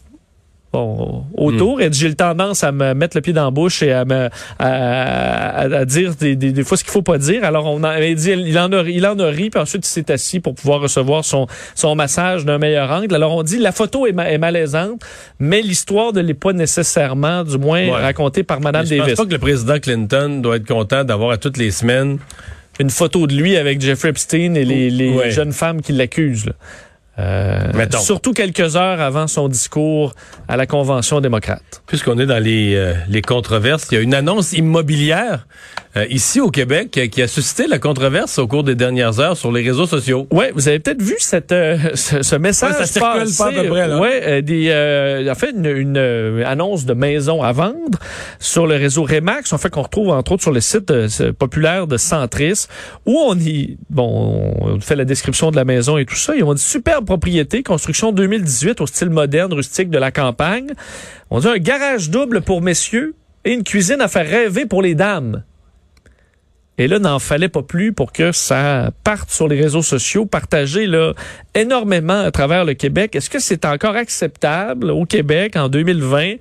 bon, 0.72 1.26
autour. 1.36 1.78
Hmm. 1.78 1.82
Et 1.82 1.90
j'ai 1.92 2.08
le 2.08 2.16
tendance 2.16 2.64
à 2.64 2.72
me 2.72 2.94
mettre 2.94 3.18
le 3.18 3.22
pied 3.22 3.34
dans 3.34 3.46
la 3.46 3.52
bouche 3.52 3.82
et 3.84 3.92
à 3.92 4.06
me 4.06 4.30
à, 4.60 5.86
dire 5.86 6.16
des, 6.16 6.36
des, 6.36 6.64
fois 6.64 6.78
ce 6.78 6.84
qu'il 6.84 6.92
faut 6.92 7.02
pas 7.02 7.18
dire. 7.18 7.44
Alors 7.44 7.66
on 7.66 7.84
a 7.84 8.00
dit 8.00 8.32
il 8.32 8.58
en 8.60 8.72
a 8.72 8.82
il 8.84 9.06
en 9.06 9.18
a 9.20 9.28
ri 9.28 9.50
puis 9.50 9.60
ensuite 9.60 9.86
il 9.86 9.90
s'est 9.90 10.12
assis 10.12 10.40
pour 10.40 10.56
pouvoir 10.56 10.82
recevoir 10.82 11.26
son 11.26 11.48
son 11.76 11.96
massage 11.96 12.46
d'un 12.46 12.58
meilleur 12.58 12.92
angle. 12.92 13.14
Alors 13.16 13.36
on 13.36 13.44
dit 13.44 13.58
la 13.58 13.72
photo 13.72 14.08
est, 14.08 14.16
est 14.18 14.38
malaisante, 14.38 15.02
mais 15.40 15.62
l'histoire 15.62 16.14
ne 16.14 16.22
l'est 16.22 16.34
pas 16.34 16.54
nécessairement, 16.54 17.44
du 17.44 17.58
moins 17.58 17.92
racontée 17.92 18.44
par 18.44 18.62
Madame 18.62 18.86
Davis. 18.86 19.04
Je 19.04 19.10
pense 19.10 19.18
pas 19.18 19.26
que 19.26 19.32
le 19.32 19.40
président 19.40 19.80
Clinton 19.80 20.40
doit 20.42 20.58
être 20.58 20.68
content 20.68 21.04
d'avoir 21.04 21.32
à 21.32 21.38
toutes 21.38 21.58
les 21.58 21.72
semaines 21.72 22.20
une 22.80 22.90
photo 22.90 23.28
de 23.28 23.36
lui 23.36 23.58
avec 23.58 23.82
Jeffrey 23.82 24.10
Epstein 24.10 24.56
et 24.56 24.64
les, 24.64 24.90
les 24.90 25.32
jeunes 25.32 25.52
femmes 25.52 25.82
qui 25.82 25.92
l'accusent. 25.92 26.54
Euh, 27.20 27.88
surtout 28.00 28.34
quelques 28.34 28.76
heures 28.76 29.02
avant 29.02 29.28
son 29.28 29.50
discours 29.50 30.14
à 30.48 30.56
la 30.56 30.66
Convention 30.66 31.20
démocrate. 31.20 31.82
Puisqu'on 31.86 32.18
est 32.18 32.26
dans 32.26 32.42
les, 32.42 32.76
euh, 32.76 32.94
les 33.10 33.22
controverses, 33.22 33.88
il 33.92 33.96
y 33.96 33.98
a 33.98 34.02
une 34.02 34.14
annonce 34.14 34.54
immobilière 34.54 35.46
euh, 35.98 36.06
ici 36.10 36.40
au 36.40 36.50
Québec 36.50 37.00
qui 37.12 37.22
a 37.22 37.28
suscité 37.28 37.68
la 37.68 37.80
controverse 37.80 38.38
au 38.38 38.48
cours 38.48 38.64
des 38.64 38.76
dernières 38.76 39.20
heures 39.20 39.36
sur 39.36 39.52
les 39.52 39.64
réseaux 39.64 39.88
sociaux. 39.88 40.28
Ouais, 40.32 40.52
vous 40.54 40.68
avez 40.68 40.80
peut-être 40.80 41.02
vu 41.02 41.16
cette 41.18 41.50
ce, 41.50 42.36
message 42.36 42.74
ça 42.76 42.86
circule 42.86 43.36
pas 43.38 43.48
à 43.48 43.52
peu 43.52 43.70
près 43.70 43.88
là. 43.88 44.00
Ouais, 44.00 44.42
des 44.42 44.70
en 45.30 45.36
fait 45.36 45.52
une, 45.52 45.66
une 45.66 46.44
annonce 46.46 46.86
de 46.86 46.94
maison 46.94 47.42
à 47.42 47.52
vendre 47.52 48.00
sur 48.40 48.68
le 48.68 48.76
réseau 48.76 49.04
Remax, 49.04 49.52
en 49.52 49.58
fait 49.58 49.70
qu'on 49.70 49.82
retrouve 49.82 50.10
entre 50.10 50.34
autres 50.34 50.44
sur 50.44 50.52
le 50.52 50.62
site 50.62 50.94
populaire 51.32 51.88
de 51.88 51.98
Centris 51.98 52.68
où 53.06 53.18
on 53.18 53.36
y 53.36 53.78
bon 53.90 54.54
on 54.62 54.80
fait 54.80 54.96
la 54.96 55.06
description 55.06 55.52
de 55.52 55.56
la 55.56 55.66
maison 55.66 55.98
et 55.98 56.06
tout 56.06 56.16
ça, 56.16 56.36
ils 56.36 56.44
ont 56.44 56.54
dit 56.54 56.62
superbe 56.62 57.09
propriété, 57.10 57.64
construction 57.64 58.12
2018 58.12 58.82
au 58.82 58.86
style 58.86 59.10
moderne, 59.10 59.52
rustique 59.52 59.90
de 59.90 59.98
la 59.98 60.12
campagne. 60.12 60.74
On 61.32 61.40
dit 61.40 61.48
un 61.48 61.58
garage 61.58 62.12
double 62.12 62.42
pour 62.42 62.62
messieurs 62.62 63.16
et 63.46 63.54
une 63.54 63.64
cuisine 63.64 64.00
à 64.00 64.08
faire 64.08 64.30
rêver 64.30 64.68
pour 64.68 64.84
les 64.84 64.94
dames. 64.94 65.42
Et 66.80 66.88
là, 66.88 66.98
n'en 66.98 67.20
fallait 67.20 67.50
pas 67.50 67.62
plus 67.62 67.92
pour 67.92 68.14
que 68.14 68.32
ça 68.32 68.92
parte 69.04 69.30
sur 69.32 69.50
les 69.50 69.62
réseaux 69.62 69.82
sociaux, 69.82 70.26
partagé 70.26 70.88
là, 70.88 71.14
énormément 71.54 72.22
à 72.22 72.32
travers 72.32 72.64
le 72.64 72.74
Québec. 72.74 73.18
Est-ce 73.18 73.30
que 73.30 73.40
c'est 73.40 73.66
encore 73.66 73.98
acceptable 73.98 74.90
au 74.90 75.04
Québec 75.04 75.58
en 75.58 75.68
2020 75.68 76.36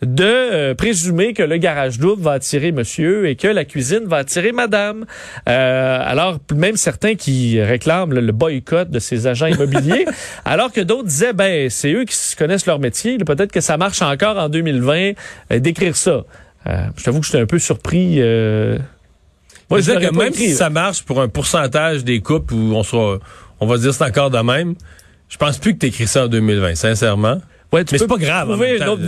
de 0.00 0.24
euh, 0.24 0.74
présumer 0.74 1.34
que 1.34 1.42
le 1.42 1.58
garage 1.58 1.98
double 1.98 2.22
va 2.22 2.32
attirer 2.32 2.72
monsieur 2.72 3.28
et 3.28 3.36
que 3.36 3.46
la 3.46 3.66
cuisine 3.66 4.04
va 4.06 4.16
attirer 4.16 4.52
madame? 4.52 5.04
Euh, 5.50 5.98
alors, 6.02 6.38
même 6.54 6.76
certains 6.76 7.14
qui 7.14 7.60
réclament 7.60 8.14
le, 8.14 8.32
boycott 8.32 8.90
de 8.90 8.98
ces 8.98 9.26
agents 9.26 9.48
immobiliers, 9.48 10.06
alors 10.46 10.72
que 10.72 10.80
d'autres 10.80 11.08
disaient, 11.08 11.34
ben, 11.34 11.68
c'est 11.68 11.92
eux 11.92 12.06
qui 12.06 12.16
connaissent 12.38 12.66
leur 12.66 12.78
métier, 12.78 13.18
peut-être 13.18 13.52
que 13.52 13.60
ça 13.60 13.76
marche 13.76 14.00
encore 14.00 14.38
en 14.38 14.48
2020 14.48 15.12
euh, 15.52 15.58
d'écrire 15.58 15.94
ça. 15.94 16.24
je 16.64 17.04
t'avoue 17.04 17.20
que 17.20 17.26
j'étais 17.26 17.40
un 17.40 17.46
peu 17.46 17.58
surpris. 17.58 18.22
Moi, 19.70 19.80
je 19.80 19.92
que 19.92 20.14
même 20.14 20.32
si 20.32 20.52
ça 20.52 20.70
marche 20.70 21.02
pour 21.02 21.20
un 21.20 21.28
pourcentage 21.28 22.04
des 22.04 22.20
couples 22.20 22.54
où 22.54 22.74
on 22.74 22.82
soit, 22.82 23.18
on 23.60 23.66
va 23.66 23.78
dire 23.78 23.94
c'est 23.94 24.04
encore 24.04 24.30
de 24.30 24.38
même, 24.38 24.74
je 25.28 25.36
pense 25.36 25.58
plus 25.58 25.74
que 25.74 25.80
tu 25.80 25.86
écris 25.86 26.06
ça 26.06 26.24
en 26.24 26.28
2020, 26.28 26.74
sincèrement. 26.74 27.40
Ouais, 27.74 27.84
mais 27.90 27.98
c'est 27.98 28.06
pas 28.06 28.16
grave. 28.16 28.56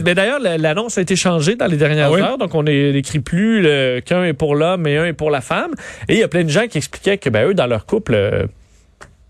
mais 0.04 0.14
d'ailleurs, 0.14 0.40
l'annonce 0.40 0.98
a 0.98 1.02
été 1.02 1.14
changée 1.14 1.54
dans 1.54 1.66
les 1.66 1.76
dernières 1.76 2.12
ah 2.12 2.18
heures, 2.18 2.38
donc 2.38 2.54
on 2.54 2.64
n'écrit 2.64 3.20
plus 3.20 3.64
qu'un 4.04 4.24
est 4.24 4.32
pour 4.32 4.56
l'homme 4.56 4.86
et 4.88 4.96
un 4.96 5.04
est 5.04 5.12
pour 5.12 5.30
la 5.30 5.40
femme. 5.40 5.72
Et 6.08 6.14
il 6.14 6.18
y 6.18 6.22
a 6.24 6.28
plein 6.28 6.42
de 6.42 6.48
gens 6.48 6.66
qui 6.66 6.78
expliquaient 6.78 7.18
que 7.18 7.30
ben 7.30 7.48
eux, 7.48 7.54
dans 7.54 7.66
leur 7.66 7.86
couple, 7.86 8.14
euh, 8.14 8.46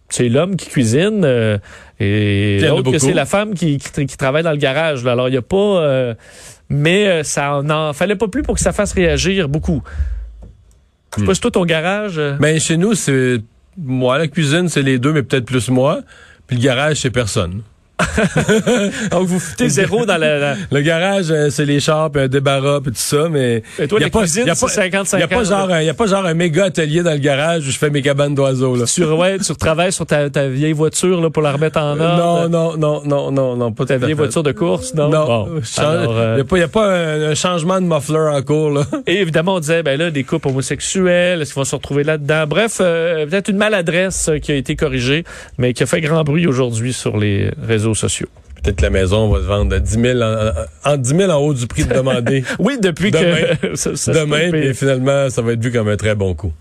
c'est 0.09 0.31
l'homme 0.31 0.57
qui 0.57 0.69
cuisine 0.69 1.23
euh, 1.25 1.59
et 2.01 2.61
l'autre 2.61 2.93
que 2.93 2.99
c'est 2.99 3.13
la 3.13 3.27
femme 3.27 3.53
qui, 3.53 3.77
qui, 3.77 4.17
travaille 4.17 4.43
dans 4.43 4.53
le 4.53 4.57
garage. 4.57 5.05
Alors 5.07 5.29
il 5.29 5.37
a 5.37 5.43
pas, 5.43 5.57
euh, 5.57 6.15
mais 6.71 7.23
ça 7.23 7.61
n'en 7.63 7.93
fallait 7.93 8.17
pas 8.17 8.29
plus 8.29 8.43
pour 8.43 8.55
que 8.55 8.61
ça 8.63 8.73
fasse 8.73 8.95
réagir 8.95 9.51
beaucoup. 9.51 9.83
Je 11.17 11.21
sais 11.21 11.27
pas 11.27 11.35
toi 11.35 11.51
ton 11.51 11.65
garage. 11.65 12.21
Ben 12.41 12.59
chez 12.61 12.77
nous 12.77 12.95
c'est 12.95 13.41
moi 13.77 14.19
la 14.19 14.29
cuisine 14.29 14.69
c'est 14.69 14.83
les 14.83 14.99
deux 14.99 15.13
mais 15.13 15.23
peut-être 15.23 15.47
plus 15.47 15.69
moi. 15.69 16.01
Puis 16.47 16.57
le 16.57 16.63
garage 16.63 16.99
c'est 16.99 17.11
personne. 17.11 17.63
Donc, 19.11 19.27
vous 19.27 19.39
foutez 19.39 19.69
zéro 19.69 20.05
dans 20.05 20.19
le... 20.19 20.55
Le 20.71 20.81
garage, 20.83 21.27
euh, 21.31 21.49
c'est 21.51 21.65
les 21.65 21.81
chars, 21.81 22.11
puis 22.11 22.23
un 22.23 22.29
débarras, 22.29 22.81
puis 22.81 22.93
tout 22.93 22.99
ça, 22.99 23.29
mais... 23.31 23.63
Et 23.79 23.89
toi, 23.89 23.99
la 24.01 24.11
cuisine, 24.11 24.45
c'est 24.55 24.69
50 24.69 25.09
Il 25.13 25.17
n'y 25.17 25.23
a, 25.23 25.29
pas 25.29 25.45
genre, 25.45 25.71
a 25.71 25.95
pas 25.95 26.07
genre 26.07 26.27
un 26.27 26.35
méga 26.35 26.65
atelier 26.65 27.03
dans 27.03 27.13
le 27.13 27.19
garage 27.19 27.67
où 27.67 27.71
je 27.71 27.79
fais 27.79 27.89
mes 27.89 28.03
cabanes 28.03 28.35
d'oiseaux. 28.35 28.85
Sur, 28.87 29.19
ouais, 29.19 29.39
tu 29.39 29.55
travailles 29.57 29.93
sur 29.93 30.05
ta, 30.05 30.29
ta, 30.29 30.49
vieille 30.49 30.73
voiture 30.73 31.21
là, 31.21 31.31
pour 31.31 31.43
la 31.43 31.53
remettre 31.53 31.79
en 31.79 31.99
ordre. 31.99 32.49
Non, 32.49 32.49
non, 32.49 32.77
non, 32.77 33.03
non, 33.05 33.31
non, 33.31 33.57
non, 33.57 33.73
pas 33.73 33.87
ta 33.87 33.97
vieille 33.97 34.13
voiture 34.13 34.43
de 34.43 34.53
course, 34.53 34.95
non? 34.95 35.09
Non. 35.09 35.47
Il 35.57 36.55
n'y 36.55 36.61
a, 36.61 36.65
a, 36.65 36.69
pas 36.69 36.87
un, 36.87 37.35
changement 37.35 37.81
de 37.81 37.87
muffler 37.87 38.19
en 38.19 38.43
cours, 38.43 38.71
là. 38.71 38.85
Et 39.07 39.21
évidemment, 39.21 39.55
on 39.55 39.61
disait, 39.61 39.83
ben 39.83 39.99
là, 39.99 40.11
des 40.11 40.25
couples 40.25 40.49
homosexuels, 40.49 41.41
est-ce 41.41 41.53
qu'ils 41.53 41.61
vont 41.61 41.65
se 41.65 41.75
retrouver 41.75 42.05
là-dedans? 42.05 42.45
Bref, 42.47 42.79
euh, 42.81 43.27
peut-être 43.27 43.49
une 43.49 43.57
maladresse 43.57 44.31
qui 44.43 44.53
a 44.53 44.55
été 44.55 44.77
corrigée, 44.77 45.25
mais 45.59 45.73
qui 45.73 45.83
a 45.83 45.87
fait 45.87 46.01
grand 46.01 46.25
bruit 46.25 46.47
aujourd'hui 46.47 46.93
sur 46.93 47.17
les 47.17 47.51
réseaux 47.63 47.86
sociaux. 47.95 48.29
Peut-être 48.63 48.77
que 48.77 48.83
la 48.83 48.91
maison 48.91 49.29
va 49.29 49.41
se 49.41 49.45
vendre 49.45 49.77
à 49.77 49.79
10 49.79 50.01
000 50.01 50.23
en, 50.23 50.53
en 50.85 50.97
10 50.97 51.09
000 51.09 51.31
en 51.31 51.37
haut 51.37 51.55
du 51.55 51.67
prix 51.67 51.85
de 51.85 51.95
demander. 51.95 52.43
oui, 52.59 52.79
depuis 52.83 53.11
que 53.11 53.19
ça, 53.75 54.13
demain, 54.13 54.53
et 54.53 54.75
finalement, 54.75 55.31
ça 55.31 55.43
va 55.43 55.53
être 55.53 55.63
vu 55.63 55.71
comme 55.71 55.89
un 55.89 55.97
très 55.97 56.15
bon 56.15 56.35
coup. 56.35 56.53